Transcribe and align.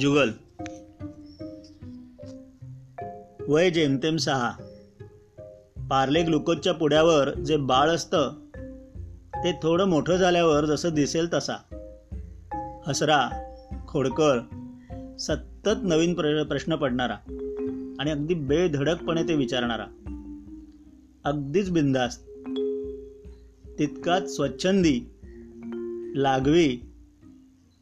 जुगल। 0.00 0.30
वय 3.48 3.70
जेमतेम 3.70 4.16
सहा। 4.16 4.50
पार्ले 5.90 6.22
ग्लुकोजच्या 6.22 6.74
पुड्यावर 6.74 7.34
जे 7.34 7.56
बाळ 7.56 7.88
असतं 7.88 8.32
ते 9.44 9.52
थोडं 9.52 9.84
मोठं 9.84 10.16
झाल्यावर 10.16 10.64
जसं 10.64 10.94
दिसेल 10.94 11.28
तसा. 11.32 11.56
हसरा 12.86 13.28
खोडकर 13.88 14.40
सतत 15.20 15.78
नवीन 15.82 16.14
प्र 16.14 16.42
प्रश्न 16.42 16.76
पडणारा 16.76 17.14
आणि 18.00 18.10
अगदी 18.10 18.34
बेधडकपणे 18.34 19.22
ते 19.22 19.34
विचारणारा. 19.34 19.86
अगदीच 21.24 21.70
बिंदास्त 21.70 22.28
तितकाच 23.78 24.36
स्वच्छंदी 24.36 25.00
लागवी 26.14 26.80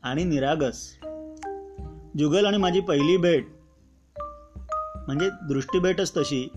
आणि 0.02 0.24
निरागस. 0.24 0.92
जुगल 2.18 2.46
आणि 2.46 2.56
माझी 2.56 2.80
पहिली 2.80 3.16
भेट 3.16 3.46
म्हणजे 5.06 5.30
दृष्टीभेटच 5.48 6.16
तशी 6.16 6.48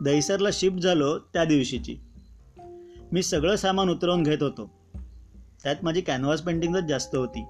दहिसरला 0.00 0.48
शिफ्ट 0.52 0.78
झालो 0.78 1.18
त्या 1.18 1.44
दिवशीची. 1.44 1.96
मी 3.12 3.22
सगळं 3.22 3.56
सामान 3.56 3.90
उतरवून 3.90 4.22
घेत 4.22 4.42
होतो. 4.42 4.70
त्यात 5.62 5.76
माझी 5.82 6.00
कॅनव्हास 6.00 6.42
पेंटिंगच 6.42 6.82
जास्त 6.82 7.16
होती. 7.16 7.44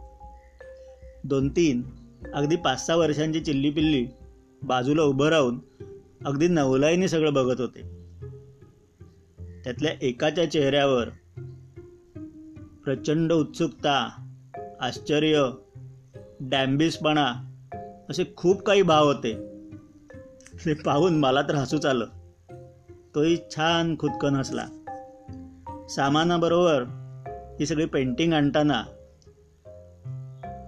दोन 1.25 1.49
तीन 1.49 1.83
अगदी 2.35 2.57
पाच 2.57 2.87
सहा 2.87 2.97
वर्षांची 2.97 3.41
चिल्ली 3.41 3.71
पिल्ली 3.71 4.07
बाजूला 4.63 5.03
उभं 5.03 5.29
राहून 5.29 5.59
अगदी 6.25 6.49
नवलाईने 6.49 7.09
सगळं 7.09 7.35
बघत 7.35 7.61
होते. 7.61 7.81
त्यातल्या 9.65 9.93
एकाच्या 10.03 10.51
चेहऱ्यावर 10.51 11.09
प्रचंड 12.85 13.33
उत्सुकता 13.33 14.27
आश्चर्य 14.81 15.51
डॅम्बिसपणा 16.41 17.50
असे 18.11 18.25
खूप 18.37 18.63
काही 18.63 18.83
भाव 18.83 19.05
होते. 19.05 19.35
ते 20.67 20.75
पाहून 20.75 21.19
मला 21.19 21.43
तर 21.43 21.55
हसूच 21.55 21.87
आलं. 21.87 22.07
तोही 23.15 23.37
छान 23.51 23.97
खुदकन 23.99 24.35
हसला. 24.35 24.67
सामानाबरोबर 25.91 26.83
ही 27.61 27.67
सगळी 27.67 27.85
पेंटिंग 27.85 28.33
आणताना 28.33 28.85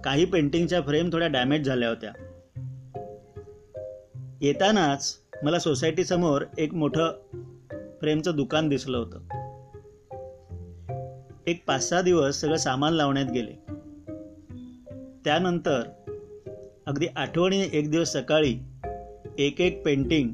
काही 0.05 0.25
पेंटिंगच्या 0.25 0.81
फ्रेम 0.81 1.09
थोड्या 1.13 1.27
डॅमेज 1.27 1.65
झाल्या 1.65 1.89
होत्या. 1.89 2.13
येतानाच 4.41 5.17
मला 5.43 5.59
सोसायटी 5.59 6.03
समोर 6.03 6.43
एक 6.57 6.73
मोठं 6.73 7.11
फ्रेमचं 8.01 8.35
दुकान 8.35 8.69
दिसलं 8.69 8.97
होतं. 8.97 9.19
एक 11.47 11.67
पाच 11.67 11.89
सहा 11.89 12.01
दिवस 12.01 12.41
सगळं 12.41 12.57
सामान 12.57 12.93
लावण्यात 12.93 13.25
गेले. 13.25 13.53
त्यानंतर 15.25 15.81
अगदी 16.87 17.07
आठवणीने 17.15 17.63
एक 17.63 17.91
दिवस 17.91 18.13
सकाळी 18.13 18.59
एक 19.37 19.61
एक 19.61 19.85
पेंटिंग 19.85 20.29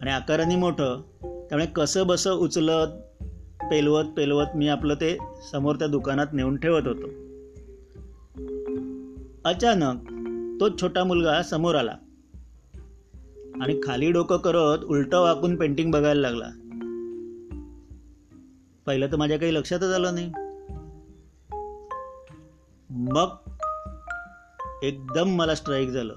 आणि 0.00 0.10
आकाराने 0.10 0.56
मोठं 0.56 1.00
त्यामुळे 1.20 1.66
कसं 1.66 2.06
बसं 2.06 2.32
उचलत 2.32 2.88
पेलवत 3.70 4.04
पेलवत 4.04 4.46
मी 4.54 4.68
आपलं 4.68 4.94
ते 4.94 5.18
समोर 5.52 5.76
त्या 5.76 5.88
दुकानात 5.88 6.26
नेऊन 6.32 6.56
ठेवत 6.56 6.82
होतो. 6.86 7.06
अचानक 9.44 10.00
तो 10.60 10.76
छोटा 10.80 11.04
मुलगा 11.04 11.42
समोर 11.42 11.74
आला 11.74 11.96
आणि 13.60 13.80
खाली 13.84 14.12
डोकं 14.12 14.36
करत 14.36 14.84
उलटं 14.84 15.20
वाकून 15.20 15.56
पेंटिंग 15.56 15.90
बघायला 15.90 16.20
लागला. 16.20 16.48
पहिलं 18.86 19.06
तर 19.06 19.16
माझ्या 19.16 19.38
काही 19.38 19.54
लक्षातच 19.54 19.94
आलं 19.94 20.14
नाही. 20.14 20.32
मग 22.90 23.43
एकदम 24.84 25.28
मला 25.28 25.54
स्ट्राईक 25.54 25.88
झालं. 25.88 26.14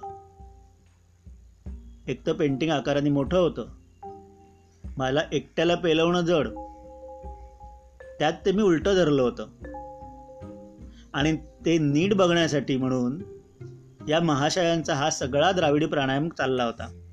एक 2.08 2.28
तर 2.28 2.34
पेंटिंग 2.34 2.72
आकाराने 2.72 3.10
मोठं 3.10 3.38
होतं. 3.38 3.66
मला 4.98 5.22
एकट्याला 5.32 5.76
पेलवणं 5.76 6.22
जड. 6.22 6.48
त्यात 8.20 8.34
ते 8.46 8.52
मी 8.52 8.64
उलटं 8.64 8.96
धरलं 8.96 9.22
होतं. 9.22 9.48
आणि 11.14 11.36
ते 11.36 11.78
नीट 11.78 12.14
बघण्यासाठी 12.14 12.78
म्हणून 12.78 13.22
या 14.10 14.20
महाशयांचा 14.20 14.94
हा 14.94 15.10
सगळा 15.10 15.52
द्राविडी 15.52 15.86
प्राणायाम 15.86 16.30
चालला 16.30 16.64
होता. 16.64 17.04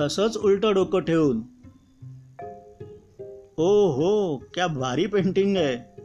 तसंच 0.00 0.36
उलटं 0.36 0.74
डोकं 0.74 1.00
ठेवून 1.00 1.42
ओ 3.56 3.90
हो 3.90 4.36
क्या 4.36 4.66
भारी 4.66 5.06
पेंटिंग 5.06 5.56
आहे. 5.56 6.02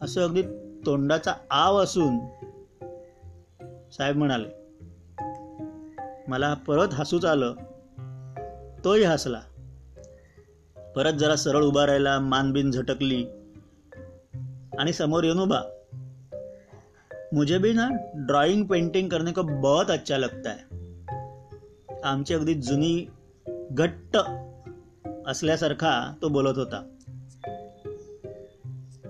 असं 0.00 0.20
अगदी 0.20 0.42
तोंडाचा 0.86 1.34
आव 1.50 1.76
असून 1.76 2.18
साहेब 3.92 4.16
म्हणाले 4.16 4.48
मला 6.28 6.54
परत 6.54 6.88
हसूच 6.92 7.24
आलं. 7.24 7.54
तोही 8.84 9.04
हसला. 9.04 9.40
परत 10.96 11.12
जरा 11.12 11.36
सरळ 11.36 11.64
उभा 11.64 11.86
राहिला 11.86 12.18
मानबिन 12.18 12.70
झटकली. 12.70 13.26
आणि 14.78 14.92
समोर 14.92 15.24
येऊन 15.24 15.38
उभा. 15.38 15.60
मुझे 17.32 17.58
भी 17.58 17.72
ना 17.72 17.88
ड्रॉइंग 18.14 18.64
पेंटिंग 18.64 19.08
करने 19.08 19.32
को 19.32 19.42
बहुत 19.42 19.90
अच्छा 19.90 20.16
लगता 20.16 20.50
है. 20.50 20.78
आमची 22.04 22.34
अगदी 22.34 22.54
जुनी 22.54 23.06
घट्ट 23.70 24.18
असल्यासारखा 25.26 26.14
तो 26.22 26.28
बोलत 26.28 26.58
होता. 26.58 26.97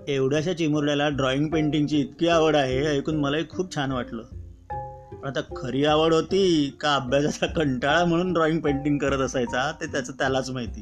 एवढ्याशा 0.09 0.53
चिमुरड्याला 0.53 1.09
ड्रॉइंग 1.09 1.47
पेंटिंगची 1.47 1.99
इतकी 1.99 2.27
आवड 2.27 2.55
आहे 2.55 2.85
ऐकून 2.85 3.15
मलाही 3.15 3.49
खूप 3.49 3.75
छान 3.75 3.91
वाटलं. 3.91 4.23
पण 5.21 5.27
आता 5.27 5.41
खरी 5.57 5.85
आवड 5.85 6.13
होती 6.13 6.77
का 6.81 6.95
अभ्यासाचा 6.95 7.45
कंटाळा 7.45 8.05
म्हणून 8.05 8.33
ड्रॉइंग 8.33 8.59
पेंटिंग 8.59 8.97
करत 8.97 9.19
असायचा 9.19 9.71
ते 9.71 9.85
त्याचं 9.85 10.13
त्यालाच 10.13 10.49
माहिती. 10.49 10.81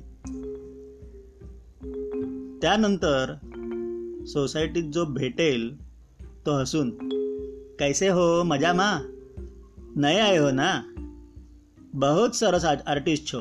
त्यानंतर 2.61 3.33
सोसायटीत 4.27 4.91
जो 4.91 5.05
भेटेल 5.05 5.83
तो 6.45 6.57
हसून 6.57 6.89
कैसे 7.79 8.07
हो? 8.07 8.43
मजा 8.43 8.73
मा? 8.73 8.99
नये 9.95 10.19
आहे 10.19 10.37
हो 10.37 10.51
ना? 10.51 10.81
बहुत 11.93 12.29
सरस 12.35 12.65
आर्टिस्ट 12.65 13.31
छो. 13.31 13.39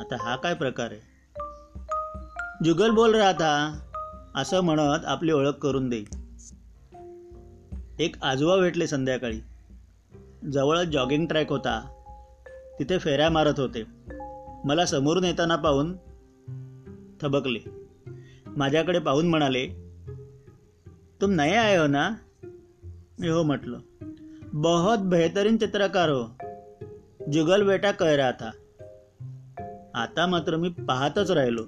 आता 0.00 0.16
हा 0.20 0.36
काय 0.36 0.54
प्रकार 0.54 0.88
आहे? 0.90 1.00
जुगल 2.64 2.90
बोल 2.90 3.14
रहा 3.14 3.32
था 3.32 3.86
असं 4.34 4.60
म्हणत 4.60 5.04
आपली 5.04 5.32
ओळख 5.32 5.50
करून 5.50 5.88
देई. 5.88 6.04
एक 7.98 8.16
आजोबा 8.22 8.56
भेटले 8.56 8.86
संध्याकाळी. 8.86 9.40
जवळ 10.52 10.82
जॉगिंग 10.82 11.26
ट्रॅक 11.26 11.50
होता. 11.50 12.02
तिथे 12.78 12.98
फेऱ्या 12.98 13.30
मारत 13.30 13.60
होते. 13.60 13.84
मला 14.64 14.86
समोरून 14.86 15.24
येताना 15.24 15.56
पाहून 15.56 15.96
थबकले. 17.20 17.58
माझ्याकडे 18.46 18.98
पाहून 18.98 19.28
म्हणाले 19.28 19.66
तुम 21.20 21.30
नये 21.30 21.56
आए 21.56 21.76
हो 21.76 21.86
ना? 21.86 22.10
मी 23.18 23.28
हो 23.28 23.42
म्हटलं 23.42 23.78
बहुत 24.52 24.98
बेहतरीन 24.98 25.56
चित्रकार 25.56 26.08
हो. 26.08 26.24
जुगल 27.32 27.66
बेटा 27.66 27.90
कह 27.90 28.16
रहा 28.16 28.30
था. 28.30 28.50
आता 29.94 30.26
मात्र 30.26 30.56
मी 30.56 30.68
पाहतच 30.68 31.30
राहिलो. 31.30 31.62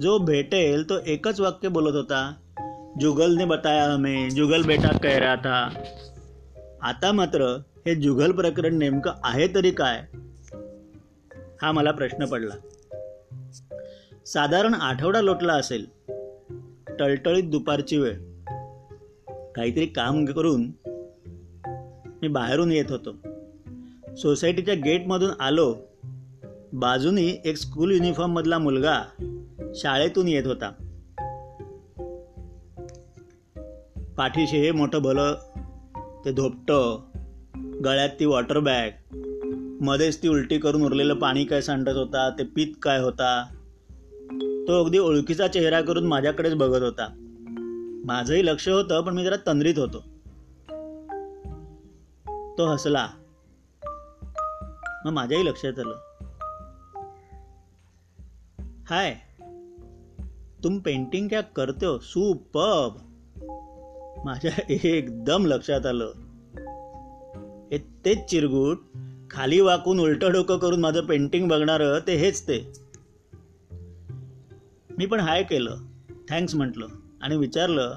जो 0.00 0.18
भेटेल 0.18 0.84
तो 0.84 0.98
एकच 0.98 1.40
वाक्य 1.40 1.68
बोलत 1.68 1.94
होता. 1.94 2.36
जुगलने 3.00 3.44
बताया 3.44 3.92
हमें 3.92 4.30
जुगल 4.30 4.62
बेटा 4.62 4.98
कह 4.98 5.18
रहा 5.18 5.36
था. 5.36 5.84
आता 6.82 7.12
मात्र 7.12 7.62
हे 7.86 7.94
जुगल 7.94 8.32
प्रकरण 8.32 8.78
नेमकं 8.78 9.10
आहे 9.24 9.48
तरी 9.48 9.70
काय? 9.70 10.04
हा 11.62 11.72
मला 11.72 11.90
प्रश्न 11.90 12.24
पडला. 12.24 12.54
साधारण 14.26 14.74
आठवडा 14.74 15.20
लोटला 15.20 15.52
असेल. 15.52 15.86
टळटळीत 16.98 17.44
दुपारची 17.44 17.96
वेळ. 17.98 18.14
काहीतरी 19.56 19.86
काम 19.86 20.24
करून 20.24 20.72
मी 22.22 22.28
बाहेरून 22.28 22.72
येत 22.72 22.90
होतो. 22.90 23.16
सोसायटीच्या 24.16 24.74
गेटमधून 24.74 25.30
आलो. 25.40 25.76
बाजूनी 26.72 27.36
एक 27.44 27.56
स्कूल 27.56 27.92
युनिफॉर्ममधला 27.92 28.58
मुलगा 28.58 29.02
शाळेतून 29.74 30.28
येत 30.28 30.46
होता. 30.46 30.72
पाठीशी 34.16 34.56
हे 34.56 34.72
मोठं 34.72 35.02
भलं 35.02 35.34
ते 36.24 36.32
धोपटं 36.32 36.98
गळ्यात 37.84 38.08
ती 38.20 38.24
वॉटर 38.24 38.58
बॅग 38.58 38.90
मध्येच 39.80 40.22
ती 40.22 40.28
उलटी 40.28 40.58
करून 40.58 40.82
उरलेलं 40.82 41.14
पाणी 41.14 41.44
काय 41.44 41.60
सांडत 41.60 41.96
होता 41.96 42.30
ते 42.30 42.44
पीत 42.44 42.66
काय 42.82 42.98
होता 42.98 43.54
तो 44.68 44.84
अगदी 44.84 44.98
ओळखीचा 44.98 45.48
चेहरा 45.48 45.80
करून 45.80 46.06
माझ्याकडेच 46.06 46.54
बघत 46.54 46.82
होता. 46.82 47.08
माझंही 48.04 48.46
लक्ष 48.46 48.68
होतं 48.68 49.02
पण 49.02 49.14
मी 49.14 49.24
जरा 49.24 49.36
तंद्रीत 49.46 49.78
होतो. 49.78 49.98
तो 52.58 52.66
हसला. 52.66 53.08
मग 55.04 55.12
माझ्याही 55.12 55.46
लक्षात 55.46 55.78
आलं. 55.78 55.96
हाय 58.86 59.16
तुम 60.64 60.78
पेंटिंग 60.78 61.28
क्या 61.28 61.40
करते 61.40 61.86
हो? 61.86 61.98
सुपब 61.98 62.96
माझ्या 64.24 64.52
एकदम 64.68 65.46
लक्षात 65.46 65.86
आलं. 65.86 66.12
हे 67.72 67.78
तेच 68.04 68.24
चिरगुट 68.30 68.78
खाली 69.30 69.60
वाकून 69.60 70.00
उलटं 70.00 70.32
डोकं 70.32 70.58
करून 70.58 70.80
माझं 70.80 71.06
पेंटिंग 71.06 71.48
बघणारं 71.48 71.98
ते 72.06 72.16
हेच 72.16 72.42
ते. 72.42 72.72
मी 74.98 75.06
पण 75.06 75.20
हाय 75.20 75.42
केलं. 75.42 75.76
थँक्स 76.30 76.54
म्हटलं. 76.54 76.86
आणि 77.22 77.36
विचारलं 77.36 77.96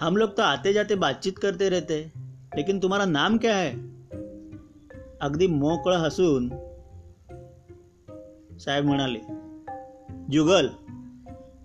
हम 0.00 0.16
लोग 0.16 0.30
तो 0.30 0.42
आते 0.42 0.72
जाते 0.72 0.94
बातचीत 0.94 1.32
करते 1.42 1.68
रहते 1.68 2.12
लेकिन 2.56 2.78
तुम्हाला 2.78 3.04
नाम 3.04 3.36
क्या 3.36 3.56
है? 3.56 3.72
अगदी 5.20 5.46
मोकळं 5.46 5.96
हसून 5.96 6.48
साहेब 8.58 8.84
म्हणाले 8.84 9.18
जुगल 10.32 10.68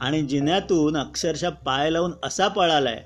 आणि 0.01 0.21
जिन्यातून 0.21 0.97
अक्षरशः 0.97 1.49
पाय 1.49 1.89
लावून 1.89 2.11
असा 2.23 2.47
पळालाय. 2.47 3.03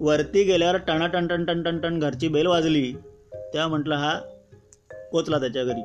वरती 0.00 0.44
गेल्यावर 0.44 0.76
टणा 0.76 1.06
टन 1.06 1.26
टन 1.26 1.44
टन 1.44 1.62
टन 1.62 1.80
टन 1.80 1.98
घरची 1.98 2.28
बेल 2.28 2.46
वाजली. 2.46 2.92
तेव्हा 3.34 3.68
म्हटलं 3.68 3.94
हा 3.94 4.20
पोचला 5.12 5.40
त्याच्या 5.40 5.64
घरी. 5.64 5.82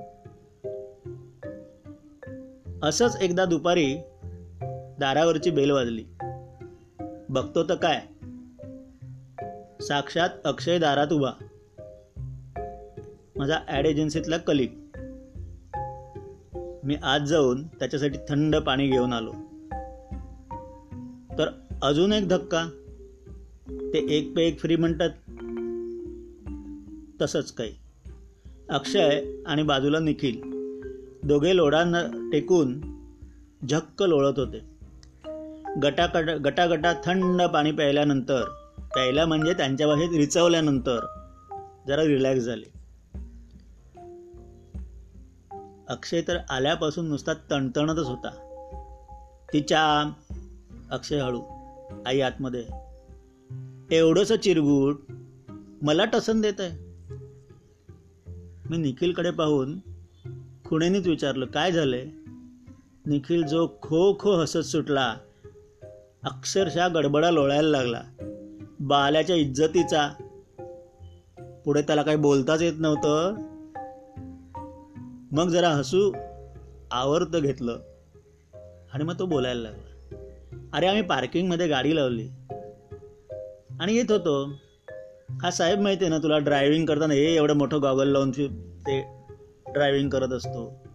असंच 2.84 3.18
एकदा 3.22 3.46
दुपारी 3.46 3.98
दारावरची 5.00 5.52
बेल 5.52 5.72
वाजली. 5.72 6.04
बघतो 7.30 7.64
तर 7.64 7.76
काय? 7.76 8.02
साक्षात 9.84 10.30
अक्षय 10.46 10.80
दारात 10.80 11.14
उभा. 11.14 11.32
माझा 13.36 13.60
ॲड 13.68 13.86
एजन्सीतला 13.86 14.38
कलिक 14.38 14.80
मी 16.84 16.98
आज 17.04 17.22
जाऊन 17.22 17.68
त्याच्यासाठी 17.68 18.18
थंड 18.30 18.56
पाणी 18.56 18.88
घेऊन 18.88 19.14
आलो. 19.14 19.34
तर 21.38 21.48
अजून 21.82 22.14
एक 22.14 22.30
धक्का. 22.30 22.68
ते 23.70 24.18
एक 24.18 24.36
पे 24.36 24.48
एक 24.48 24.60
फ्री 24.60 24.76
म्हणतात. 24.76 25.10
तसंच 27.22 27.52
काही. 27.52 27.74
अक्षय 28.70 29.26
आणि 29.46 29.64
बाजूला 29.64 30.00
निखिल. 30.00 30.42
दोघे 31.24 31.56
लोढांना 31.56 32.30
टेकून 32.32 32.82
झक्क 33.70 34.04
लोळत 34.04 34.40
होते. 34.40 34.78
गटाकट 35.84 36.30
गटागटा 36.30 36.94
थंड 37.06 37.42
पाणी 37.42 37.72
प्यायल्यानंतर 37.72 38.44
प्यायला 38.94 39.26
म्हणजे 39.26 39.54
त्यांच्या 39.54 39.88
भाषेत 39.88 40.18
रिचवल्यानंतर 40.18 41.00
जरा 41.88 42.04
रिलॅक्स 42.04 42.44
झाले. 42.44 42.78
अक्षय 45.90 46.22
तर 46.22 46.38
आल्यापासून 46.50 47.08
नुसता 47.08 47.34
तणतणतच 47.34 48.06
होता. 48.06 48.30
तिच्या 49.54 50.12
अक्षय 50.92 51.20
हळू 51.20 51.42
आई 52.06 52.22
आतमध्ये. 52.22 52.66
एवढंसं 53.92 54.36
चिरगूट 54.38 55.02
मला 55.82 56.06
टसन 56.06 56.42
देत 56.42 56.54
आहे. 56.60 56.88
मी 58.70 58.78
निखिलकडे 58.78 59.32
पाहून 59.32 59.80
खुणेनीच 60.66 61.08
विचारलं 61.08 61.46
काय 61.46 61.72
झालंय? 61.72 62.06
निखिल 63.06 63.46
जो 63.46 63.68
खो 63.68 64.18
खो 64.20 64.32
हसत 64.32 64.58
सुटला 64.58 65.18
अक्षरशः 66.24 66.88
गडबडा 66.88 67.32
लोळायला 67.32 67.70
लागला. 67.70 68.02
बाल्याच्या 68.80 69.36
इज्जतीचा. 69.36 70.10
पुढे 71.66 71.82
त्याला 71.82 72.02
काही 72.02 72.18
बोलताच 72.18 72.62
येत 72.62 72.74
नव्हतं. 72.80 73.34
मग 75.32 75.48
जरा 75.48 75.70
हसू 75.70 76.12
आवर्त 76.92 77.36
घेतलं 77.36 77.80
आणि 78.94 79.04
मग 79.04 79.20
तो 79.20 79.26
बोलायला 79.26 79.62
लागला. 79.62 79.87
अरे 80.74 80.88
आम्ही 80.88 81.02
पार्किंगमध्ये 81.02 81.68
गाडी 81.68 81.96
लावली. 81.96 82.28
आणि 83.80 83.96
येत 83.96 84.12
होतो. 84.12 84.52
हा 85.42 85.52
साहेब 85.52 85.80
माहिती 85.80 86.04
आहे 86.04 86.10
ना 86.10 86.18
तुला 86.18 86.38
ड्रायव्हिंग 86.38 86.86
करताना 86.86 87.14
हे 87.14 87.36
एवढं 87.36 87.54
मोठं 87.54 87.82
गॉगल 87.82 88.08
लावून 88.08 88.32
ते 88.32 89.06
ड्रायव्हिंग 89.74 90.10
करत 90.10 90.30
असतो. 90.30 90.88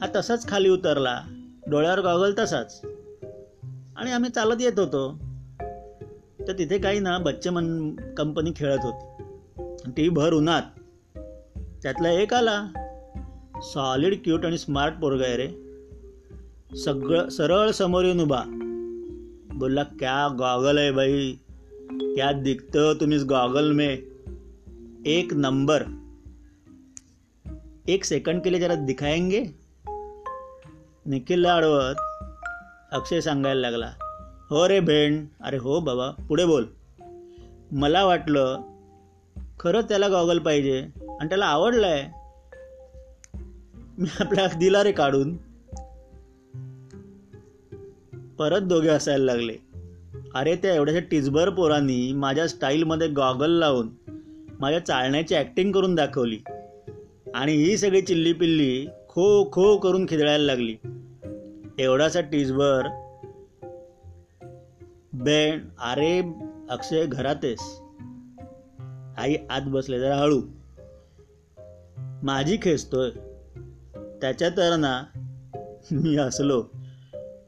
हा 0.00 0.06
तसाच 0.16 0.48
खाली 0.48 0.68
उतरला. 0.68 1.22
डोळ्यावर 1.66 2.00
गॉगल 2.00 2.34
तसाच. 2.38 2.82
आणि 3.96 4.12
आम्ही 4.12 4.30
चालत 4.30 4.56
येत 4.60 4.78
होतो. 4.78 5.18
तर 6.48 6.52
तिथे 6.58 6.78
काही 6.78 7.00
ना 7.00 7.18
बच्चे 7.18 7.50
मन 7.50 7.96
कंपनी 7.96 8.52
खेळत 8.56 8.78
होती. 8.82 9.22
ती 9.90 10.08
भर 10.08 10.32
उन्हात. 10.32 10.62
त्यातला 11.82 12.10
एक 12.10 12.34
आला. 12.34 12.66
सॉलिड 13.62 14.24
क्यूट 14.24 14.46
आणि 14.46 14.58
स्मार्ट 14.58 14.94
पोरगा 14.94 15.24
आहे 15.24 15.36
रे. 15.36 15.67
सगळं 16.76 17.28
सरळ 17.28 17.70
समोर 17.70 18.04
येऊन 18.04 18.20
उभा. 18.20 18.42
बोलला 19.54 19.82
क्या 19.82 20.28
गॉगल 20.38 20.78
आहे 20.78 20.90
बाई 20.90 21.32
क्या 21.90 22.32
दिखत 22.32 22.76
हो 22.76 22.94
तुम्ही 22.94 23.18
गॉगल 23.18 23.72
में? 23.72 23.96
एक 25.06 25.34
नंबर. 25.34 25.82
एक 27.88 28.04
सेकंड 28.04 28.42
के 28.42 28.52
लिए 28.52 28.60
जरा 28.60 28.74
दिखाएंगे? 28.74 29.44
निखिल 31.06 31.46
अडवत 31.46 31.94
अक्षय 32.92 33.20
सांगायला 33.20 33.60
लागला 33.60 33.92
हो 34.50 34.68
रे 34.68 34.80
भेण 34.80 35.26
अरे 35.40 35.56
हो 35.56 35.80
बाबा 35.80 36.10
पुढे 36.10 36.44
बोल. 36.44 36.64
मला 37.72 38.04
वाटलं 38.04 38.60
खरंच 39.60 39.88
त्याला 39.88 40.08
गॉगल 40.08 40.38
पाहिजे 40.38 40.80
आणि 41.20 41.28
त्याला 41.28 41.46
आवडलं 41.46 41.86
आहे 41.86 42.18
मी 43.98 44.08
आपल्या 44.20 44.46
दिला 44.46 44.82
रे 44.82 44.92
काढून. 44.92 45.47
परत 48.38 48.60
दोघे 48.60 48.88
असायला 48.88 49.24
लागले. 49.24 49.56
अरे 50.34 50.56
त्या 50.56 50.74
एवढ्याशा 50.74 51.00
टिचभर 51.10 51.50
पोरांनी 51.50 52.12
माझ्या 52.12 52.48
स्टाईलमध्ये 52.48 53.08
गॉगल 53.08 53.50
लावून 53.50 53.88
माझ्या 54.60 54.86
चालण्याची 54.86 55.34
ॲक्टिंग 55.34 55.72
करून 55.72 55.94
दाखवली. 55.94 56.38
आणि 57.34 57.52
ही 57.52 57.76
सगळी 57.76 58.00
चिल्ली 58.00 58.32
पिल्ली 58.32 58.86
खो 59.08 59.50
खो 59.52 59.76
करून 59.76 60.06
खिदळायला 60.08 60.44
लागली. 60.44 60.76
एवढासा 61.78 62.20
टिचभर 62.20 62.86
बेण 65.12 65.60
अरे 65.78 66.22
अक्षय 66.70 67.06
घरातेस 67.06 67.80
आई 69.18 69.34
आत 69.50 69.60
बसले 69.66 70.00
जरा 70.00 70.16
हळू. 70.16 70.42
माझी 72.22 72.58
खेचतोय. 72.62 73.10
त्याच्या 74.20 74.48
तर 74.48 74.76
ना 74.76 75.02
मी 75.92 76.16
असलो 76.16 76.64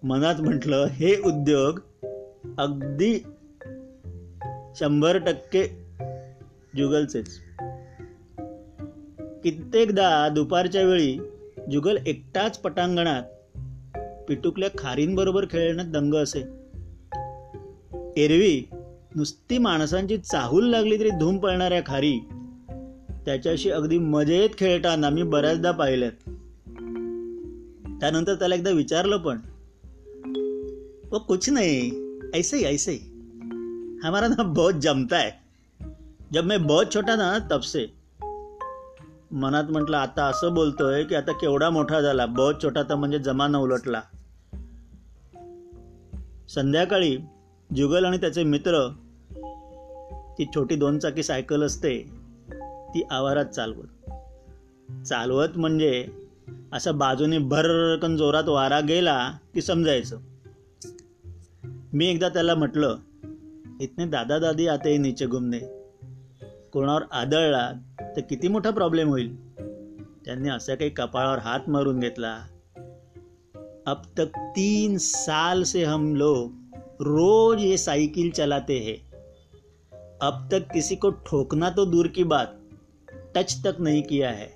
मनात 0.03 0.35
म्हटलं 0.41 0.87
हे 0.91 1.17
उद्योग 1.21 1.81
अगदी 2.59 3.25
शंभर 4.77 5.19
टक्के 5.19 5.67
जुगलचेच. 6.77 7.29
कित्येकदा 9.43 10.29
दुपारच्या 10.29 10.83
वेळी 10.83 11.19
जुगल 11.73 11.97
एकटाच 12.07 12.59
पटांगणात 12.59 13.23
पिटुकल्या 14.29 14.69
खारींबरोबर 14.79 15.45
खेळण्यात 15.45 15.89
दंग 15.89 16.15
असे. 16.15 16.41
एरवी 18.17 18.69
नुसती 19.17 19.59
माणसांची 19.59 20.19
चाहूल 20.19 20.71
लागली 20.71 20.99
तरी 20.99 21.11
धूम 21.11 21.39
पळणाऱ्या 21.39 21.83
खारी 21.87 22.19
त्याच्याशी 23.25 23.71
अगदी 23.71 23.99
मजेत 23.99 24.51
खेळताना 24.59 25.11
मी 25.11 25.23
बऱ्याचदा 25.23 25.71
पाहिल्यात. 25.71 26.13
त्यानंतर 28.01 28.35
त्याला 28.35 28.55
एकदा 28.55 28.71
विचारलं 28.71 29.17
पण 29.17 29.39
वो 31.11 31.19
कुछ 31.19 31.51
नहीं 31.51 31.93
ऐसे 32.35 32.57
ही 32.57 32.65
ऐसे 32.65 32.93
ही। 32.93 32.99
हमारा 34.05 34.29
ना 34.29 34.43
बहुत 34.43 34.73
जमता 34.73 35.19
है। 35.19 35.31
जब 36.33 36.45
मैं 36.45 36.67
बहुत 36.67 36.95
छोटा 36.95 37.17
ना 37.17 37.39
तब 37.39 37.61
से। 37.61 37.87
मनात 39.33 39.65
म्हटलं 39.71 39.97
आता 39.97 40.25
असं 40.25 40.55
बोलतोय 40.55 41.05
की 41.05 41.15
आता 41.15 41.33
केवढा 41.33 41.71
मोठा 41.71 42.01
झाला 42.01 42.27
बहुत 42.27 42.55
छोटा 42.63 42.83
तर 42.83 42.95
म्हणजे 42.95 43.19
जमाना 43.19 43.59
उलटला. 43.59 44.01
संध्याकाळी 46.49 47.19
जुगल 47.77 48.05
आणि 48.05 48.17
त्याचे 48.17 48.43
मित्र 48.43 48.89
ती 50.39 50.45
छोटी 50.45 50.77
दोन 50.77 50.99
चाकी 50.99 51.23
सायकल 51.23 51.63
असते 51.63 52.11
ती 52.95 53.03
आवारात 53.11 53.45
चालवत. 53.45 54.11
चालवत 55.07 55.49
म्हणजे 55.57 56.09
असं 56.73 56.99
बाजूने 56.99 57.39
भरकन 57.39 58.17
जोरात 58.17 58.49
वारा 58.49 58.81
गेला 58.81 59.31
की 59.55 59.63
समजायचं. 59.63 60.19
मी 61.93 62.07
एकदा 62.07 62.29
त्याला 62.29 62.55
म्हटलं 62.55 62.97
इतने 63.81 64.07
दादा 64.07 64.39
दादी 64.39 64.67
आते 64.67 64.97
नीचे 64.97 65.27
घुमने. 65.27 65.59
कोणावर 66.73 67.03
आदळला 67.13 67.73
तर 68.17 68.21
किती 68.21 68.49
मोठा 68.49 68.71
प्रॉब्लेम 68.71 69.09
होईल. 69.09 69.51
त्यांनी 70.25 70.49
असा 70.49 70.75
काही 70.75 70.91
कपाळावर 70.91 71.39
हात 71.39 71.61
मारून 71.69 72.01
घेतला. 72.01 72.39
अब 73.87 73.97
तक 74.19 74.39
तीन 74.39 74.97
साल 74.99 75.63
से 75.63 75.85
हम 75.85 76.17
लोग 76.17 76.53
रोज 77.01 77.65
ये 77.65 77.77
साइकिल 77.77 78.31
चलाते 78.31 78.79
हैं. 78.79 79.17
अब 80.21 80.35
तक 80.53 80.73
किसी 80.75 80.95
को 80.95 81.11
ठोकना 81.11 81.71
तो 81.71 81.85
दूर 81.85 82.07
की 82.15 82.23
बात 82.23 82.47
टच 83.35 83.65
तक 83.65 83.81
नहीं 83.81 84.03
किया 84.03 84.31
है. 84.31 84.47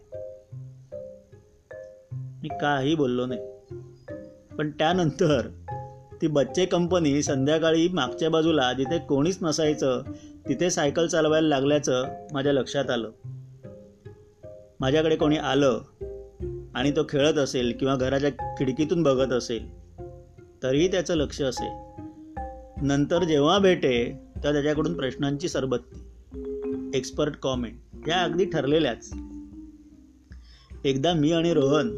मी 2.13 2.49
काही 2.61 2.95
बोललो 2.95 3.27
नाही. 3.27 3.41
पण 4.59 4.71
त्यानंतर 4.71 5.49
ती 6.25 6.29
बच्चे 6.29 6.67
कंपनी 6.67 7.23
संध्याकाळी 7.23 7.89
मागच्या 7.89 8.31
बाजूला 8.31 8.73
जिथे 8.73 8.99
कोणीच 8.99 9.39
नसायचं 9.43 10.03
तिथे 10.49 10.71
सायकल 10.71 11.07
चालवायला 11.07 11.49
लागल्याचं 11.49 12.05
माझ्या 12.33 12.53
लक्षात 12.53 12.91
आलं. 12.91 13.11
माझ्याकडे 14.81 15.17
कोणी 15.17 15.37
आलं 15.37 15.81
आणि 16.75 16.91
तो 16.91 17.07
खेळत 17.09 17.35
असेल 17.35 17.77
किंवा 17.81 17.97
घराच्या 17.97 18.31
खिडकीतून 18.31 19.03
बघत 19.03 19.33
असेल 19.33 19.69
तरीही 20.63 20.91
त्याचं 20.91 21.15
लक्ष 21.15 21.43
असेल. 21.43 22.03
नंतर 22.83 23.25
जेव्हा 23.25 23.59
भेटे 23.59 24.05
तेव्हा 24.37 24.53
त्याच्याकडून 24.53 24.95
प्रश्नांची 24.95 25.49
सरबत्ती 25.49 26.91
एक्सपर्ट 26.95 27.37
कॉमेंट 27.37 28.09
या 28.09 28.23
अगदी 28.23 28.45
ठरलेल्याच. 28.45 29.13
एकदा 30.85 31.13
मी 31.13 31.33
आणि 31.33 31.55
रोहन 31.55 31.91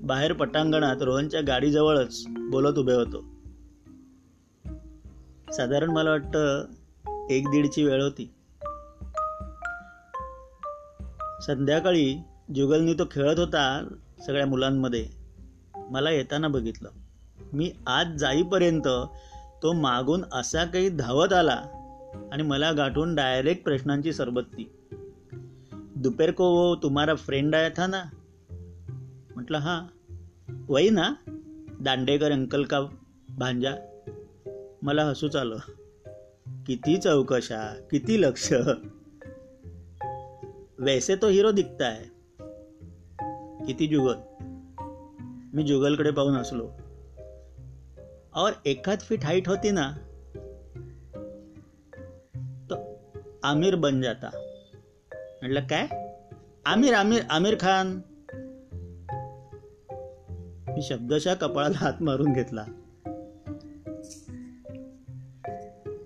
बाहेर 0.00 0.32
पटांगणात 0.32 1.02
रोहनच्या 1.02 1.40
गाडीजवळच 1.40 2.24
बोलत 2.28 2.78
उभे 2.78 2.92
होतो. 2.92 3.31
साधारण 5.52 5.90
मला 5.90 6.10
वाटतं 6.10 6.64
एक 7.30 7.48
दीडची 7.48 7.84
वेळ 7.84 8.02
होती. 8.02 8.34
संध्याकाळी 11.46 12.22
जुगलनी 12.54 12.94
तो 12.94 13.02
खेळत 13.10 13.38
होता 13.38 13.94
सगळ्या 14.26 14.46
मुलांमध्ये. 14.46 15.08
मला 15.90 16.10
येताना 16.10 16.48
बघितलं. 16.48 16.90
मी 17.52 17.72
आज 17.86 18.06
जाईपर्यंत 18.06 18.88
तो 19.62 19.72
मागून 19.72 20.24
असा 20.32 20.64
काही 20.64 20.88
धावत 20.88 21.32
आला 21.32 21.62
आणि 22.32 22.42
मला 22.42 22.72
गाठून 22.72 23.14
डायरेक्ट 23.14 23.64
प्रश्नांची 23.64 24.12
सरबत्ती 24.12 24.72
दुपेर 25.72 26.30
को 26.30 26.44
वो 26.44 26.76
तुम्हारा 26.76 27.14
फ्रेंड 27.14 27.54
आया 27.54 27.68
था 27.68 27.86
ना? 27.86 28.02
म्हटलं 29.34 29.58
हां. 29.58 29.84
वही 30.68 30.90
ना 30.90 31.14
दांडेकर 31.80 32.32
अंकल 32.32 32.64
का 32.64 32.80
भांजा? 33.38 33.74
मला 34.82 35.04
हसूच 35.04 35.36
आलं 35.36 35.56
किती 36.66 36.96
चौकशा 36.96 37.74
किती 37.90 38.22
लक्ष. 38.22 38.52
वैसे 40.78 41.16
तो 41.16 41.28
हिरो 41.28 41.52
दिखता 41.52 41.88
है 41.88 42.02
किती 43.66 43.86
जुगल. 43.86 44.14
मी 45.54 45.62
जुगलकडे 45.62 46.10
पाहून 46.10 46.36
हसलो. 46.36 46.70
और 48.34 48.52
एखाद 48.66 49.00
फीट 49.00 49.24
हाईट 49.24 49.48
होती 49.48 49.70
ना 49.70 49.92
तो 52.70 52.74
आमिर 53.42 53.74
बन 53.74 54.02
जाता. 54.02 54.30
म्हटलं 55.42 55.60
काय? 55.60 55.86
आमिर 56.66 56.94
आमिर 56.94 57.22
आमिर 57.30 57.54
खान. 57.60 58.00
मी 60.68 60.82
शब्दशा 60.82 61.34
कपाळाला 61.34 61.78
हात 61.78 62.02
मारून 62.02 62.32
घेतला. 62.32 62.64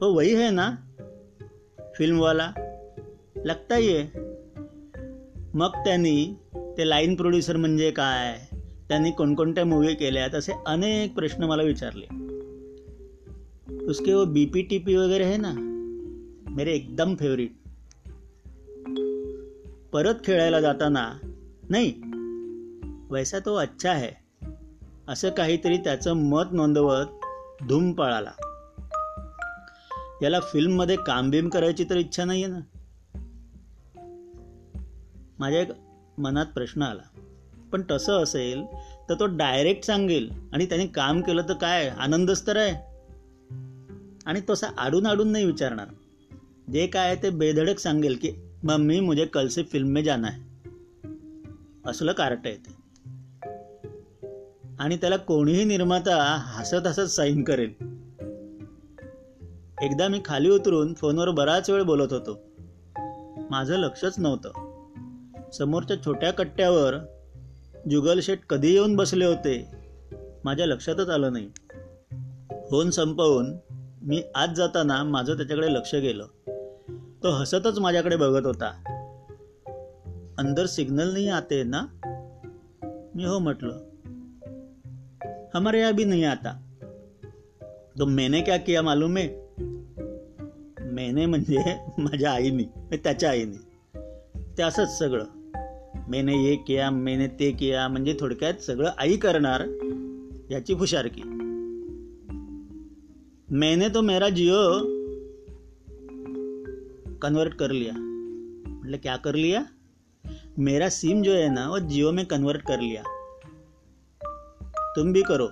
हो 0.00 0.12
वही 0.12 0.34
है 0.34 0.50
ना 0.50 0.70
फिल्म 1.94 2.20
वाला। 2.20 2.52
लगता 3.44 3.76
ही 3.76 3.88
है। 3.88 4.02
मग 5.54 5.70
त्यांनी 5.70 6.34
ते 6.54 6.88
लाईन 6.88 7.14
प्रोड्युसर 7.14 7.56
म्हणजे 7.56 7.90
काय? 7.90 8.40
त्यांनी 8.88 9.10
कोणकोणत्या 9.10 9.64
मूवी 9.64 9.94
केल्यात 9.94 10.34
असे 10.34 10.52
अनेक 10.66 11.14
प्रश्न 11.14 11.44
मला 11.44 11.62
विचारले. 11.62 12.06
उसके 13.86 14.14
वो 14.14 14.24
बी 14.24 14.46
पी 14.46 14.62
टी 14.62 14.78
पी 14.78 14.96
वगैरे 14.96 15.24
है 15.24 15.36
ना? 15.36 15.52
मेरे 16.50 16.72
एकदम 16.72 17.14
फेवरेट 17.14 17.52
परत 19.92 20.14
खेळायला 20.24 20.60
जाताना 20.60 21.12
नाही 21.68 21.94
वैसा 23.10 23.38
तो 23.38 23.54
अच्छा 23.54 23.92
है. 23.92 24.10
असं 25.08 25.30
काहीतरी 25.30 25.76
त्याचं 25.76 26.12
मत 26.12 26.44
नोंदवत 26.52 27.06
धूम 27.68 27.92
पळाला. 27.92 28.30
याला 30.22 30.40
फिल्ममध्ये 30.40 30.96
काम 30.96 31.30
बिम 31.30 31.48
करायची 31.48 31.84
तर 31.84 31.96
इच्छा 31.96 32.24
नाही 32.24 32.44
आहे 32.44 32.52
ना? 32.52 32.58
माझ्या 35.38 35.60
एक 35.60 35.68
मनात 36.18 36.46
प्रश्न 36.46 36.82
आला. 36.82 37.20
पण 37.72 37.82
तसं 37.90 38.22
असेल 38.22 38.64
तर 39.08 39.14
तो 39.20 39.26
डायरेक्ट 39.26 39.84
सांगेल 39.84 40.30
आणि 40.52 40.66
त्याने 40.66 40.86
काम 40.86 41.20
केलं 41.20 41.42
तर 41.42 41.54
काय? 41.54 41.88
आनंदच 41.88 42.46
तर 42.46 42.56
आहे. 42.56 42.96
आणि 44.26 44.40
तसा 44.50 44.66
आडून 44.78 45.06
आडून 45.06 45.28
नाही 45.28 45.44
विचारणार. 45.44 45.86
जे 46.72 46.86
काय 46.86 47.16
ते 47.16 47.30
बेधडक 47.30 47.78
सांगेल 47.78 48.18
की 48.22 48.32
मम्मी 48.62 49.00
मुझे 49.00 49.24
कल 49.24 49.48
से 49.48 49.62
फिल्म 49.62 49.88
में 49.88 50.04
जाना 50.04 50.28
है. 50.28 50.40
असलं 51.86 52.12
कार्ट 52.12 52.38
आहे 52.44 52.56
ते. 52.56 52.76
आणि 54.78 54.96
त्याला 54.96 55.16
कोणीही 55.16 55.64
निर्माता 55.64 56.36
हसत 56.48 56.86
हसत 56.86 57.00
साईन 57.00 57.44
करेल. 57.44 57.96
एकदा 59.82 60.08
मी 60.08 60.20
खाली 60.24 60.50
उतरून 60.50 60.94
फोनवर 60.94 61.30
बराच 61.30 61.70
वेळ 61.70 61.82
बोलत 61.82 62.12
होतो. 62.12 62.42
माझं 63.50 63.74
लक्षच 63.74 64.18
नव्हतं. 64.18 64.50
समोरच्या 65.50 65.96
छोट्या 66.04 66.30
कट्ट्यावर 66.32 66.94
जुगल 67.90 68.20
शेट 68.20 68.40
कधी 68.46 68.72
येऊन 68.72 68.96
बसले 68.96 69.24
होते 69.24 69.68
माझ्या 70.44 70.66
लक्षातच 70.66 71.08
आलं 71.08 71.32
नाही. 71.32 71.48
फोन 72.70 72.90
संपवून 72.90 73.56
मी 74.02 74.22
आज 74.34 74.54
जाताना 74.54 75.04
माझं 75.04 75.36
त्याच्याकडे 75.36 75.72
लक्ष 75.72 75.94
गेलं. 75.94 76.26
तो 77.22 77.30
हसतच 77.30 77.78
माझ्याकडे 77.78 78.16
बघत 78.16 78.46
होता. 78.46 78.68
अंदर 80.38 80.66
सिग्नल 80.66 81.12
नाही 81.12 81.28
आते 81.28 81.62
ना 81.62 81.82
मी 83.14 83.24
हो 83.24 83.38
म्हटलं. 83.38 83.78
हमारे 85.54 85.80
यहाँ 85.80 85.92
भी 85.92 86.04
नहीं 86.04 86.24
आता. 86.24 86.60
तो 87.98 88.06
मैंने 88.06 88.40
क्या 88.40 88.56
किया 88.56 88.82
मालूम 88.82 89.16
है? 89.16 89.45
मैंने 91.16 91.26
म्हणजे 91.26 91.76
माझ्या 91.98 92.32
आईने 92.32 92.96
त्याच्या 92.96 93.30
आईने. 93.30 93.58
ते 94.58 94.62
असंच 94.62 94.98
सगळं. 94.98 95.24
मेने 96.08 96.44
ये 96.44 96.56
किया, 96.56 96.90
मेने 96.90 97.26
ते 97.26 97.52
किया, 97.52 97.88
म्हणजे 97.88 98.16
थोडक्यात 98.20 98.54
सगळं 98.54 98.90
आई 98.98 99.16
करणार 99.16 99.62
याची 100.50 100.72
हुशारकी 100.72 101.22
मैंने 103.50 103.88
तो 103.88 104.00
मेरा 104.00 104.28
जियो 104.28 104.78
कन्वर्ट 107.22 107.54
कर 107.54 107.70
लिया. 107.70 107.92
मतलब 108.68 108.98
क्या 109.02 109.16
कर 109.16 109.34
लिया? 109.34 109.62
मेरा 110.58 110.88
सिम 110.88 111.22
जो 111.22 111.30
है 111.30 111.48
ना, 111.48 111.68
वो 111.68 111.78
जियो 111.78 112.12
में 112.12 112.24
कन्वर्ट 112.24 112.60
कर 112.60 112.80
लिया। 112.80 113.02
तुम 114.96 115.12
भी 115.12 115.22
करो। 115.22 115.46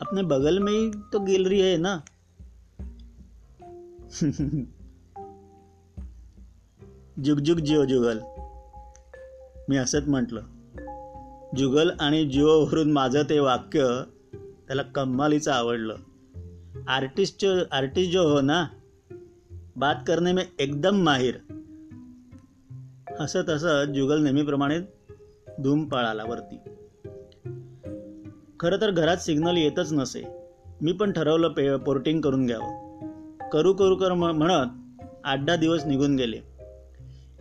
अपने 0.00 0.22
बगल 0.22 0.58
में 0.58 0.72
ही 0.72 0.90
तो 1.12 1.18
गैलरी 1.18 1.60
है 1.60 1.76
ना? 1.76 1.98
जुग 7.24 7.38
जुग 7.38 7.58
जिओ 7.58 7.84
जुगल. 7.84 8.18
मी 9.68 9.76
असंच 9.76 10.08
म्हटलं. 10.08 10.40
जुगल 11.56 11.90
आणि 12.00 12.24
जिओवरून 12.24 12.92
माझं 12.92 13.22
ते 13.22 13.40
वाक्य 13.40 14.00
त्याला 14.66 14.82
कम्मालीचं 14.82 15.52
आवडलं. 15.52 15.96
आर्टिस्ट 16.88 17.46
आर्टिस्ट 17.72 18.12
जो 18.12 18.28
हो 18.28 18.40
ना 18.40 18.66
बात 19.76 19.94
करणे 20.06 20.32
में 20.32 20.44
एकदम 20.58 21.02
माहीर. 21.02 21.34
हसत 23.20 23.50
हसत 23.50 23.90
जुगल 23.94 24.22
नेहमीप्रमाणे 24.22 24.78
धूम 25.62 25.84
पळाला 25.84 26.24
वरती. 26.24 26.56
खरं 28.60 28.80
तर 28.80 28.90
घरात 28.90 29.16
सिग्नल 29.16 29.56
येतच 29.56 29.92
नसे. 29.92 30.22
मी 30.82 30.92
पण 30.92 31.12
ठरवलं 31.12 31.48
पे 31.48 31.76
पोर्टिंग 31.76 32.20
करून 32.20 32.46
घ्यावं. 32.46 32.98
करू 33.48 33.72
करू 33.72 33.96
कर 33.96 34.12
म्हणत 34.12 34.68
आठ 35.24 35.44
दहा 35.44 35.56
दिवस 35.56 35.84
निघून 35.84 36.16
गेले. 36.16 36.57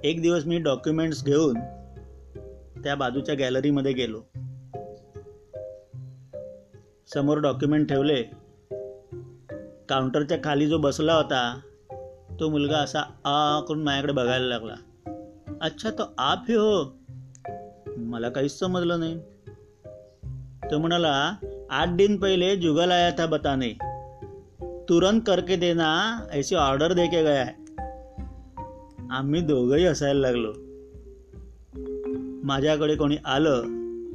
एक 0.03 0.21
दिवस 0.21 0.45
मी 0.45 0.57
डॉक्युमेंट्स 0.57 1.25
घेऊन 1.25 1.59
त्या 2.83 2.95
बाजूच्या 2.95 3.35
गॅलरीमध्ये 3.35 3.93
गेलो. 3.93 4.21
समोर 7.13 7.37
डॉक्युमेंट 7.37 7.89
ठेवले. 7.89 8.23
काउंटरच्या 9.89 10.37
खाली 10.43 10.67
जो 10.67 10.77
बसला 10.77 11.13
होता 11.13 11.59
तो 12.39 12.49
मुलगा 12.49 12.77
असा 12.77 12.99
आ 13.25 13.59
करून 13.59 13.83
माझ्याकडे 13.83 14.13
बघायला 14.13 14.45
लागला. 14.45 14.75
अच्छा 15.61 15.89
तो 15.89 16.13
आप 16.17 16.43
ही 16.49 16.55
हो? 16.55 16.97
मला 17.97 18.29
काहीच 18.29 18.59
समजलं 18.59 18.99
नाही. 18.99 19.19
तो 20.71 20.77
म्हणाला 20.77 21.31
आठ 21.69 21.87
दिन 21.87 22.17
पहिले 22.17 22.55
जुगल 22.55 22.91
आया 22.91 23.11
था 23.11 23.25
बताने. 23.25 23.73
तुरंत 24.89 25.21
करके 25.27 25.55
देना 25.55 26.19
ऐसी 26.31 26.55
ऑर्डर 26.55 26.93
दे 26.93 27.05
के 27.07 27.23
गया 27.23 27.45
है. 27.45 27.66
आम्ही 29.11 29.41
दोघंही 29.41 29.85
असायला 29.85 30.19
लागलो. 30.19 30.53
माझ्याकडे 32.43 32.95
कोणी 32.95 33.17
आलं 33.25 33.61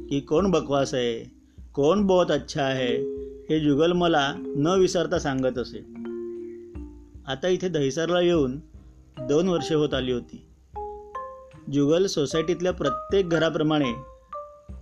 की 0.07 0.19
कोण 0.19 0.51
बकवास 0.51 0.93
आहे 0.93 1.31
कोण 1.73 2.07
बहुत 2.07 2.31
अच्छा 2.31 2.63
आहे 2.63 2.97
हे 3.49 3.59
जुगल 3.59 3.91
मला 3.91 4.33
न 4.37 4.67
विसरता 4.67 5.19
सांगत 5.19 5.57
असे. 5.57 5.79
आता 7.27 7.47
इथे 7.47 7.67
दहिसरला 7.67 8.21
येऊन 8.21 8.59
दोन 9.27 9.47
वर्षे 9.47 9.75
होत 9.75 9.93
आली 9.93 10.11
होती. 10.11 10.45
जुगल 11.73 12.05
सोसायटीतल्या 12.05 12.73
प्रत्येक 12.73 13.29
घराप्रमाणे 13.29 13.93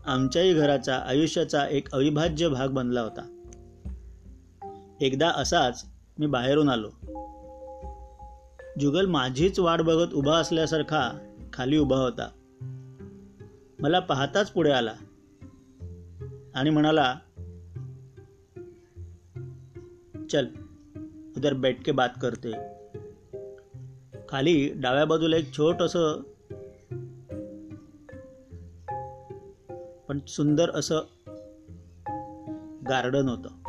आमच्याही 0.06 0.54
घराचा 0.54 0.96
आयुष्याचा 0.96 1.66
एक 1.66 1.92
अविभाज्य 1.94 2.48
भाग 2.48 2.68
बनला 2.68 3.02
होता. 3.02 3.38
एकदा 5.02 5.30
असाच 5.30 5.86
मी 6.20 6.26
बाहेरून 6.26 6.70
आलो. 6.70 6.90
जुगल 8.80 9.06
माझीच 9.06 9.60
वाट 9.60 9.82
बघत 9.82 10.14
उभा 10.14 10.38
असल्यासारखा 10.38 11.34
खाली 11.54 11.78
उभा 11.78 11.96
होता. 11.96 12.30
मला 13.80 14.00
पाहताच 14.00 14.52
पुढे 14.52 14.72
आला. 14.72 14.94
आणि 16.56 16.70
म्हणाला 16.70 17.16
चल 20.32 20.48
उधर 21.38 21.54
बैठ 21.54 21.84
के 21.84 21.92
बात 21.92 22.10
करते. 22.22 22.52
खाली 24.30 24.74
डाव्या 24.76 25.06
बाजूला 25.06 25.38
एक 25.38 25.58
छोटस 25.58 25.98
पण 30.08 30.20
सुंदर 30.28 30.72
असं 30.72 31.00
गार्डन 32.90 33.30
होतं. 33.30 33.61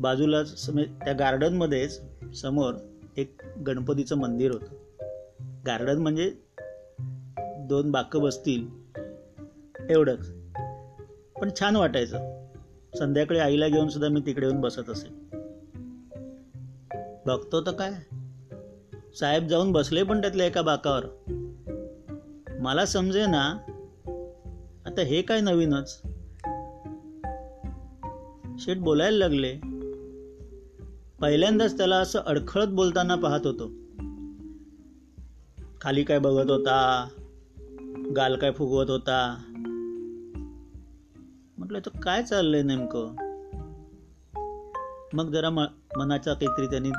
बाजूलाच 0.00 0.70
त्या 0.76 1.12
गार्डनमध्येच 1.12 2.00
समोर 2.40 2.74
एक 3.16 3.42
गणपतीचं 3.66 4.16
मंदिर 4.16 4.50
होतं. 4.50 4.74
गार्डन 5.66 5.98
म्हणजे 5.98 6.34
दोन 7.58 7.90
बाकं 7.90 8.22
बसतील 8.22 8.68
एवढंच. 9.90 10.30
पण 11.40 11.48
छान 11.60 11.76
वाटायचं. 11.76 12.46
संध्याकाळी 12.98 13.40
आईला 13.40 13.68
घेऊन 13.68 13.88
सुद्धा 13.88 14.08
मी 14.08 14.20
तिकडे 14.20 14.46
येऊन 14.46 14.60
बसत 14.60 14.90
असे 14.90 15.08
बघतो 17.26 17.60
तर 17.60 17.70
काय? 17.70 17.92
साहेब 19.20 19.46
जाऊन 19.46 19.72
बसले 19.72 20.02
पण 20.02 20.20
त्यातल्या 20.20 20.46
एका 20.46 20.62
बाकावर. 20.62 21.04
मला 22.60 22.86
समजे 22.86 23.26
ना 23.26 23.58
आता 24.86 25.00
हे 25.00 25.22
काय 25.22 25.40
नवीनच? 25.40 26.02
शेठ 28.58 28.76
बोलायला 28.76 29.18
लागले. 29.18 29.69
पहिल्यांदाच 31.20 31.76
त्याला 31.76 31.96
असं 31.96 32.18
अडखळत 32.18 32.66
बोलताना 32.66 33.14
पाहत 33.14 33.46
होतो. 33.46 33.70
खाली 35.80 36.02
काय 36.02 36.18
बघत 36.18 36.50
होता? 36.50 37.08
गाल 38.16 38.36
काय 38.36 38.52
फुगवत 38.52 38.90
होता? 38.90 39.42
म्हटलं 41.58 41.78
तर 41.78 42.00
काय 42.00 42.22
चाललंय 42.22 42.62
नेमकं? 42.62 43.14
मग 45.12 45.30
जरा 45.32 45.50
मनाचा 45.96 46.34
काहीतरी 46.34 46.66
त्यांनी 46.66 46.90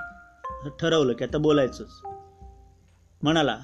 ठरवलं 0.80 1.14
की 1.14 1.24
आता 1.24 1.38
बोलायचंच. 1.38 2.02
म्हणाला 3.24 3.58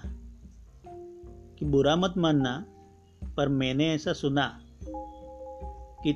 कि 1.58 1.66
बुरा 1.66 1.96
मत 1.96 2.18
मानना 2.18 2.60
पर 3.38 3.48
मैंने 3.48 3.94
ऐसा 3.94 4.14
सुना 4.14 4.50
कि 6.04 6.14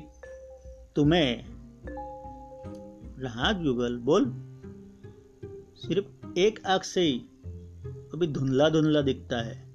तुम्हें 0.96 1.52
हाँ 3.28 3.52
जुगल 3.52 3.96
बोल. 3.96 4.24
सिर्फ 5.76 6.04
एक 6.36 6.66
आंख 6.66 6.84
से 6.84 7.00
ही 7.00 7.20
अभी 8.12 8.26
धुंधला 8.26 8.68
धुंधला 8.68 9.00
दिखता 9.00 9.42
है. 9.42 9.72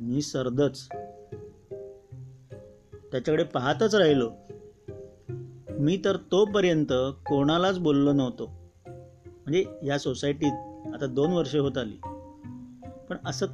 मी 0.00 0.22
सरदच 0.22 0.88
त्याच्याकडे 3.12 3.44
पाहतच 3.44 3.94
राहिलो. 3.94 4.30
मी 5.78 6.02
तर 6.04 6.16
तोपर्यंत 6.16 6.92
कोणालाच 7.26 7.78
बोललो 7.78 8.12
नव्हतो. 8.12 8.72
म्हणजे 9.26 9.64
या 9.84 9.98
सोसायटीत 9.98 10.52
आता 10.94 11.06
दोन 11.06 11.32
वर्ष 11.32 11.56
होत 11.56 11.78
आली. 11.78 11.96
पण 13.08 13.16
असं 13.26 13.46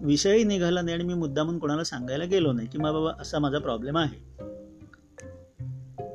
विषयही 0.00 0.44
निघाला 0.44 0.82
नाही 0.82 0.94
आणि 0.94 1.04
मी 1.04 1.14
मुद्दामून 1.14 1.58
कोणाला 1.58 1.84
सांगायला 1.84 2.24
गेलो 2.24 2.52
नाही 2.52 2.68
की 2.68 2.78
मा 2.78 2.92
बाबा 2.92 3.12
असा 3.20 3.38
माझा 3.38 3.58
प्रॉब्लेम 3.58 3.98
आहे. 3.98 4.25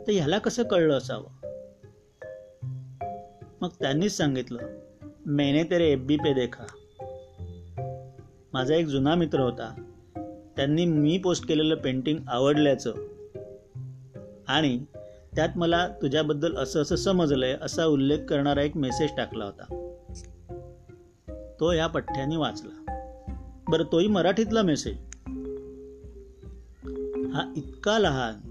तर 0.08 0.12
ह्याला 0.12 0.38
कसं 0.38 0.64
कळलं 0.64 0.98
असावं? 0.98 1.42
मग 3.62 3.70
त्यांनीच 3.70 4.18
सांगितलं 4.18 4.60
मेने 5.26 5.64
तेरे 5.64 5.92
एफ 5.92 6.00
बी 6.00 6.18
पे 6.18 6.34
देखा. 6.34 6.64
माझा 8.54 8.76
एक 8.76 8.86
जुना 8.86 9.16
मित्र 9.16 9.40
होता. 9.40 9.84
त्यांनी 10.56 10.86
मी 10.86 11.18
पोस्ट 11.18 11.48
केलेलं 11.48 11.76
पेंटिंग 11.76 12.20
आवडल्याचं. 12.28 12.94
आणि 14.48 14.86
त्यात 15.36 15.50
मला 15.56 15.88
तुझ्याबद्दल 15.88 16.58
असं 16.58 16.82
असं 16.82 16.96
समजलंय 16.96 17.58
असा 17.62 17.86
उल्लेख 17.86 18.20
करणारा 18.30 18.62
एक 18.62 18.78
मेसेज 18.78 19.10
टाकला 19.18 19.46
होता. 19.46 19.88
तो 21.60 21.72
या 21.72 21.88
पठ्ठ्याने 21.88 22.36
वाचला. 22.36 22.86
बरं 23.70 23.84
तोही 23.84 24.08
मराठीतला 24.08 24.62
मेसेज. 24.62 24.98
हा 27.34 27.54
इतका 27.58 28.00
लहान 28.00 28.51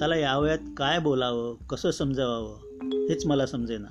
त्याला 0.00 0.16
या 0.16 0.38
वयात 0.38 0.58
काय 0.76 0.98
बोलावं, 0.98 1.66
कसं 1.66 1.90
समजावावं, 1.90 2.56
हेच 3.08 3.26
मला 3.26 3.46
समजेना. 3.46 3.88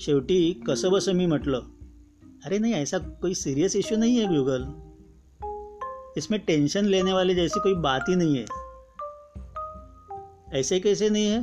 शेवटी 0.00 0.52
कसं 0.66 0.92
बसं 0.92 1.12
मी 1.12 1.26
म्हटलं, 1.26 1.60
अरे 2.44 2.58
नाही, 2.58 2.72
ऐसा 2.72 2.98
कोई 2.98 3.34
सिरियस 3.34 3.76
इश्यू 3.76 3.98
नाही 3.98 4.24
आहे 4.24 4.36
गुगल 4.36 4.64
इसमें 6.16 6.40
टेंशन 6.40 6.84
लेने 6.84 7.12
वाली 7.12 7.34
जैसी 7.34 7.60
कोई 7.60 7.74
बात 7.74 8.00
ही 8.08 8.14
नहीं 8.14 8.38
है. 8.38 8.44
ऐसे 10.60 10.80
कैसे 10.80 11.08
नहीं 11.08 11.26
है? 11.26 11.40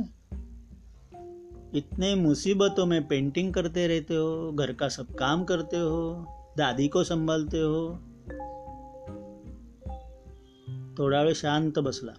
इतने 1.74 2.14
मुसीबतों 2.14 2.86
में 2.86 3.08
पेंटिंग 3.08 3.52
करते 3.52 3.86
रहते 3.86 4.14
हो, 4.14 4.52
घर 4.52 4.72
का 4.72 4.88
सब 4.88 5.14
काम 5.14 5.44
करते 5.44 5.76
हो, 5.76 6.26
दादी 6.58 6.88
को 6.88 7.04
संभालते 7.04 7.58
हो। 7.58 7.94
थोड़ा 10.98 11.22
वेळ 11.22 11.32
शांत 11.32 11.78
बसला. 11.78 12.12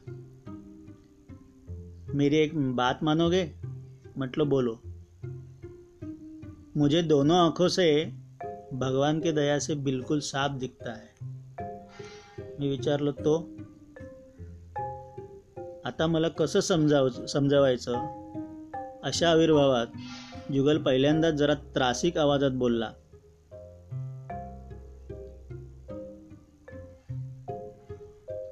मेरी 2.15 2.37
एक 2.37 2.75
बात 2.75 2.99
मानोगे? 3.03 3.51
मतलब 4.17 4.47
बोलो। 4.47 4.79
मुझे 6.77 7.01
दोनों 7.01 7.37
आंखों 7.37 7.67
से 7.67 8.05
भगवान 8.73 9.19
के 9.19 9.31
दया 9.31 9.59
से 9.59 9.75
बिल्कुल 9.75 10.19
साफ 10.19 10.51
दिखता 10.51 10.93
है। 10.93 11.09
मी 12.59 12.69
विचारलो 12.69 13.11
तो। 13.11 13.57
आता 15.85 16.07
मला 16.07 16.29
कसं 16.29 16.61
समजाव 16.61 17.09
समजावायचं? 17.09 17.93
अशा 19.03 19.29
आविर्भावात 19.29 19.91
जुगल 20.51 20.77
पहिल्यांदाच 20.77 21.33
जरा 21.33 21.53
त्रासिक 21.53 22.17
आवाजात 22.17 22.51
बोलला। 22.51 22.93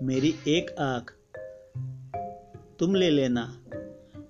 मेरी 0.02 0.34
एक 0.48 0.72
आंख 0.80 1.18
तुम 2.82 2.96
ले 2.96 3.16
लेना। 3.16 3.46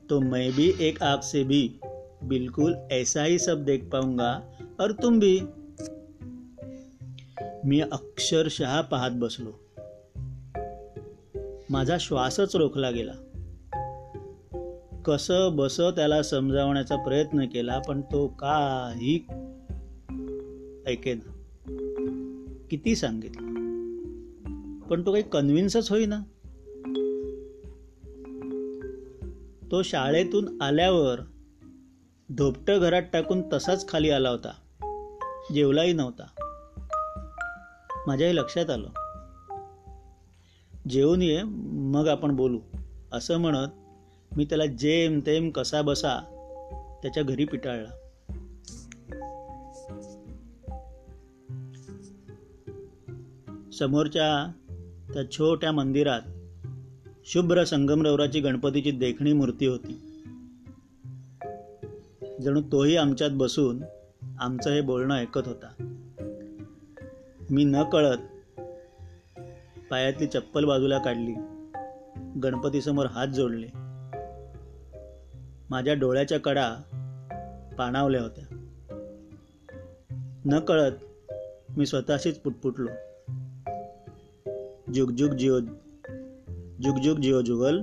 तो 0.09 0.19
मैं 0.19 0.51
भी 0.51 0.73
एक 0.79 1.03
आपसे 1.03 1.29
से 1.29 1.43
भी 1.43 1.79
बिल्कुल 2.23 2.75
ऐसा 2.91 3.23
ही 3.23 3.39
सब 3.39 3.65
देख 3.65 3.83
पाऊंगा 3.83 4.39
और 4.79 4.91
तुम 4.91 5.19
भी। 5.19 5.41
मी 7.65 7.79
अक्षरशः 7.79 8.81
पाहत 8.81 9.11
बसलो। 9.11 9.51
माझा 11.69 11.97
श्वासच 11.97 12.55
रोखला 12.55 12.91
गेला। 12.91 13.13
कस 15.05 15.27
बस 15.31 15.77
त्याला 15.79 16.23
समजावण्याचा 16.23 16.95
प्रयत्न 16.95 17.45
केला 17.45 17.79
पण 17.79 18.01
तो 18.01 18.27
काही 18.27 19.25
ऐकेना. 20.87 21.31
किती 22.69 22.95
सांगितलं. 22.95 23.47
पण 24.79 25.05
तो 25.05 25.11
काही 25.11 25.23
कन्व्हिन्सच 25.31 25.91
होईना. 25.91 26.21
तो 29.71 29.81
शाळेतून 29.81 30.61
आल्यावर 30.61 31.19
धोपटं 32.29 32.79
घरात 32.79 33.01
टाकून 33.13 33.41
तसाच 33.53 33.87
खाली 33.87 34.09
आला 34.09 34.29
होता. 34.29 34.51
जेवलाही 35.53 35.93
नव्हता. 35.93 36.23
माझ्याही 38.07 38.35
लक्षात 38.35 38.69
आलं. 38.69 38.89
जेवून 40.89 41.21
ये 41.21 41.43
मग 41.43 42.07
आपण 42.07 42.35
बोलू. 42.35 42.59
असं 43.11 43.37
म्हणत 43.37 43.67
मी 44.37 44.45
त्याला 44.45 44.65
जेम 44.65 45.19
तेम 45.25 45.49
कसा 45.49 45.81
बसा 45.81 46.19
त्याच्या 47.01 47.23
घरी 47.23 47.45
पिटाळला. 47.45 47.89
समोरच्या 53.71 54.51
त्या 55.13 55.31
छोट्या 55.31 55.71
मंदिरात 55.71 56.21
शुभ्र 57.33 57.63
संगमरवराची 57.63 58.39
गणपतीची 58.39 58.91
देखणी 58.91 59.33
मूर्ती 59.33 59.65
होती. 59.65 60.23
जणू 62.41 62.61
तोही 62.61 62.95
आमच्यात 62.95 63.29
बसून 63.33 63.83
आमचं 64.39 64.69
हे 64.69 64.81
बोलणं 64.81 65.15
ऐकत 65.15 65.41
होता. 65.45 65.97
मी 67.49 67.63
न 67.63 67.83
कळत 67.83 68.17
पायातली 69.91 70.27
चप्पल 70.27 70.65
बाजूला 70.65 70.97
काढली 70.97 71.33
गणपतीसमोर 72.43 73.05
हात 73.05 73.27
जोडले. 73.27 73.67
माझ्या 75.69 75.93
डोळ्याच्या 75.93 76.39
कडा 76.39 76.73
पाणावल्या 77.77 78.21
होत्या. 78.21 78.67
न 80.45 80.59
कळत 80.59 80.91
मी 81.77 81.85
स्वतःशीच 81.85 82.39
पुटपुटलो. 82.39 82.89
जुगजुग 84.93 85.29
जीव 85.29 85.59
जिओ 85.59 85.59
जुग 86.81 86.99
जुग 86.99 87.19
जिओ 87.19 87.41
जुगल. 87.41 87.75